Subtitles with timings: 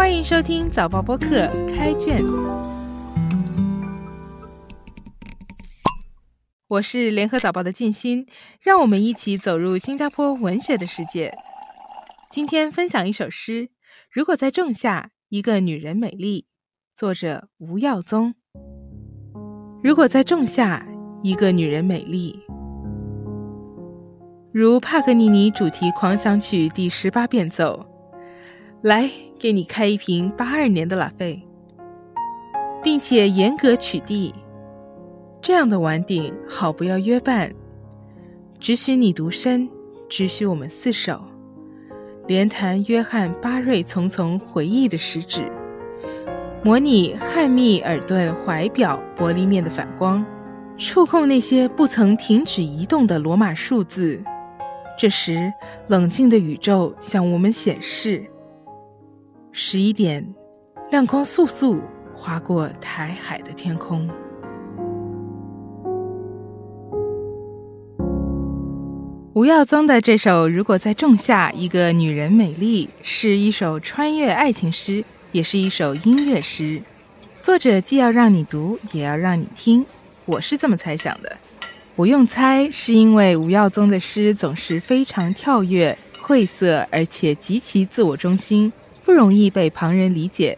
[0.00, 2.24] 欢迎收听早报播客开卷，
[6.68, 8.26] 我是联合早报的静心，
[8.62, 11.36] 让我们一起走入新加坡文学的世界。
[12.30, 13.68] 今天分享一首诗：
[14.10, 16.46] 如果在仲夏，一个女人美丽。
[16.96, 18.34] 作者吴耀宗。
[19.82, 20.88] 如果在仲夏，
[21.22, 22.40] 一个女人美丽，
[24.50, 27.86] 如帕格尼尼主题狂想曲第十八变奏。
[28.80, 29.10] 来，
[29.40, 31.42] 给你开一瓶八二年的拉菲，
[32.82, 34.34] 并且严格取缔。
[35.40, 37.50] 这样的晚顶好不要约伴，
[38.58, 39.66] 只许你独身，
[40.10, 41.24] 只许我们厮守。
[42.26, 45.50] 连弹约翰巴瑞丛丛回忆的食指，
[46.62, 50.22] 模拟汉密尔顿怀表玻璃面的反光，
[50.76, 54.22] 触控那些不曾停止移动的罗马数字。
[54.98, 55.50] 这时，
[55.88, 58.22] 冷静的宇宙向我们显示。
[59.52, 60.24] 十一点，
[60.92, 61.82] 亮光速速
[62.14, 64.08] 划过台海的天空。
[69.34, 76.80] 吴耀宗的这首《如果在仲夏，一个女人美丽》是一首穿越爱情诗，也是一首音乐诗。
[77.42, 79.84] 作者既要让你读，也要让你听。
[80.26, 81.36] 我是这么猜想的。
[81.96, 88.72] 我用猜，是因为吴耀宗的诗总是非常跳跃、晦涩，而且极其自我中心。
[89.10, 90.56] 不容易被旁人理解。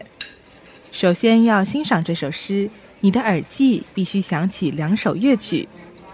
[0.91, 5.67] 首先要欣赏这首诗，你的耳际必须响起两首乐曲。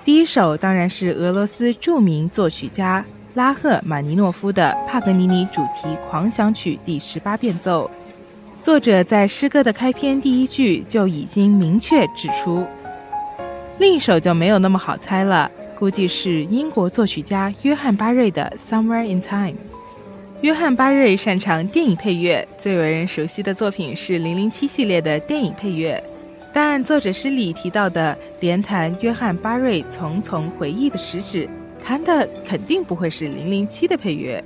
[0.05, 7.91] 第一首当然是俄罗斯著名作曲家拉赫玛尼诺夫的帕格尼尼主题狂想曲第十八变奏。
[8.61, 12.65] 作者在诗歌的开篇第一句就已经明确指出。
[13.79, 19.51] 另一首就没有那么好猜了，估计是英国作曲家约翰巴瑞的《Somewhere in Time》。
[20.41, 26.01] 约翰巴瑞擅长电影配乐，最为人熟悉的作品是《零零七》系列的电影配乐。
[26.53, 31.47] 但作者诗里提到的连弹约翰巴瑞丛丛回忆的食指，
[31.83, 34.41] 弹的肯定不会是《零零七》的配乐。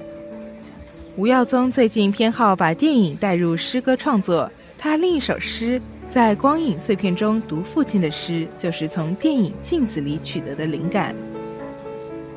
[1.15, 5.79] 吴耀宗最近偏好把电影带入诗歌创作，他另一首诗
[6.11, 11.15] 在光影碎片中读父亲的诗，就是从电影《镜子》里取得的灵感。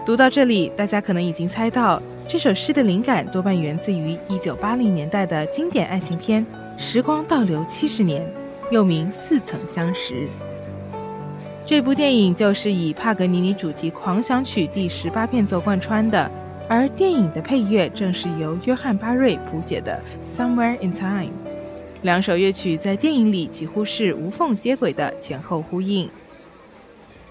[0.04, 2.02] 读到这里，大家可能已经猜到。
[2.28, 6.44] 这首诗的灵感多半源自于1980年代的经典爱情片
[6.76, 8.20] 《时光倒流七十年》，
[8.72, 10.14] 又名《似曾相识》。
[11.64, 16.28] 这部电影就是以帕格尼尼主题狂想曲第十八变奏贯穿的，
[16.68, 20.02] 而电影的配乐正是由约翰巴瑞谱写的
[20.36, 21.26] 《Somewhere in Time》。
[22.02, 26.10] 两首乐曲在电影里几乎是无缝接轨的前后呼应。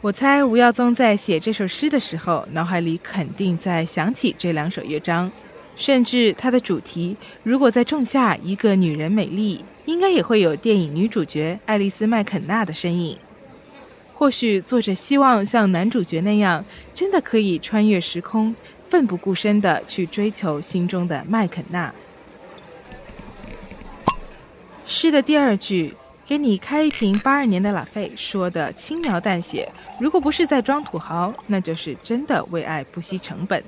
[0.06, 5.32] 我猜吴耀宗在写这首诗的时候，脑海里肯定在想起这两首乐章，
[5.76, 13.18] 甚至它的主题“如果在仲夏，一个女人美丽”，应该也会有电影女主角爱丽丝·麦肯纳的身影。
[14.14, 18.56] 或许作者希望像男主角那样，真的可以穿越时空，
[18.88, 21.92] 奋不顾身地去追求心中的麦肯纳。
[24.86, 25.96] 诗的第二句。
[26.28, 29.72] 给你开一瓶八二年的拉菲，说的轻描淡写。
[30.00, 33.64] 如果不是在装土豪，那就是真的为爱不惜成本。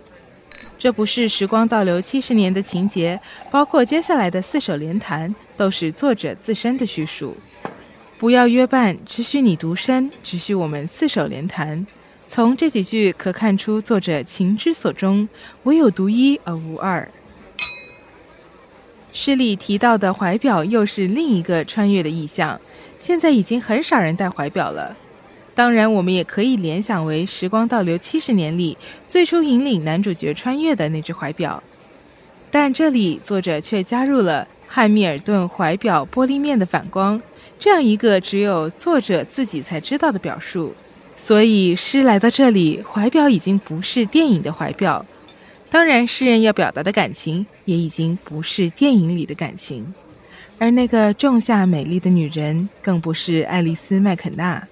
[0.79, 3.19] 这不是时光倒流七十年的情节，
[3.51, 7.37] 包括接下来的四首连弹，都是作者自身的叙述。
[8.17, 11.85] 不要约伴，只许你独身，只许我们四手连弹。
[12.27, 15.29] 从这几句可看出，作者情之所钟，
[15.63, 17.07] 唯有独一而无二。
[19.19, 22.61] 诗里提到的怀表又是另一个穿越的意象，
[22.99, 24.95] 现在已经很少人戴怀表了。
[25.55, 28.77] 当然，我们也可以联想为《时光倒流七十年》里
[29.07, 31.63] 最初引领男主角穿越的那只怀表，
[32.51, 37.19] 但这里作者却加入了汉密尔顿怀表玻璃面的反光，
[37.57, 40.75] 这样一个只有作者自己才知道的表述。
[41.15, 45.03] 所以，诗来到这里，怀表已经不是电影的怀表。
[45.69, 49.93] 当然，诗人要表达的感情也已经不是电影里的感情，
[50.57, 54.65] 而那个仲夏美丽的女人更不是爱丽丝·麦肯纳。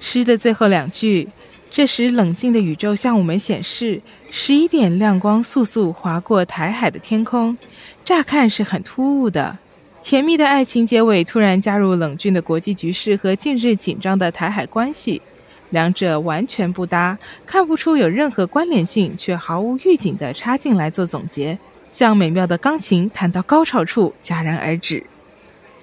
[0.00, 1.28] 诗的最后两句
[1.70, 7.56] ：“这时冷静的宇宙向我们显示，十一点亮光速速划过台海的天空。”
[8.04, 9.56] 乍看是很突兀的，
[10.02, 15.22] 甜蜜的爱情结尾突然加入冷峻的国际局势和近日紧张的台海关系。
[15.70, 21.58] 两者完全不搭，看不出有任何关联性，却毫无预警地插进来做总结，
[21.90, 25.04] 像美妙的钢琴弹到高潮处戛然而止。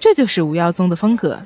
[0.00, 1.42] 这就是吴耀宗的风格。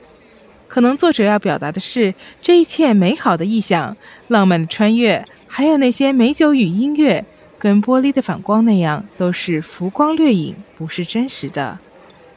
[0.69, 3.97] 可能作者要表达的是，这一切美好的意象、
[4.29, 7.25] 浪漫的穿越，还有那些美酒与音乐，
[7.59, 11.79] 跟玻璃的反光那样，都是浮光掠影，不是真实的。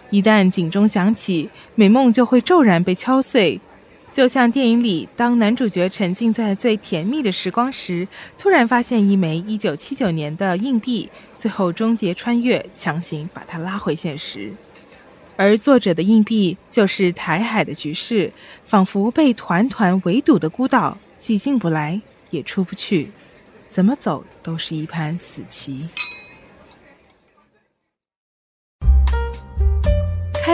[0.09, 3.59] 一旦警钟响起，美梦就会骤然被敲碎。
[4.15, 8.07] 就像电影里，当男主角沉浸在最甜蜜的时光时，
[8.37, 14.53] 突然发现一枚1979年的硬币，最后终结穿越，强行把他拉回现实。
[15.35, 18.31] 而作者的硬币就是台海的局势，
[18.65, 23.09] 仿佛被团团围堵的孤岛，既进不来，也出不去，
[23.67, 25.89] 怎么走都是一盘死棋。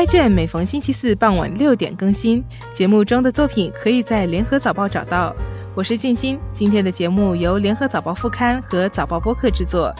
[0.01, 2.44] 开卷每逢星期四傍晚六点更新，
[2.74, 5.31] 节目中的作品可以在联合早报找到。
[5.75, 9.94] 我是静心，今天的节目由联合早报副刊和早报播客制作，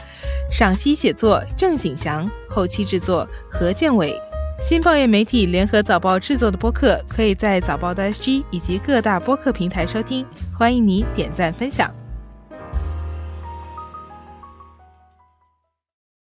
[0.50, 4.20] 赏析写作郑景祥，后期制作何建伟。
[4.60, 11.88] 新报业媒体联合早报制作的播客，可以在早报的 SG 以及各大播客平台收听，欢迎你点赞分享。